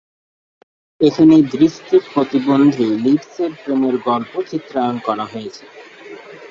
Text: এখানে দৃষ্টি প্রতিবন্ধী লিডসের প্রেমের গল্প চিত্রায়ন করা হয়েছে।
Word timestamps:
এখানে 1.01 1.35
দৃষ্টি 1.53 1.95
প্রতিবন্ধী 2.07 2.87
লিডসের 3.03 3.51
প্রেমের 3.61 3.95
গল্প 4.07 4.33
চিত্রায়ন 4.49 4.95
করা 5.07 5.25
হয়েছে। 5.31 5.63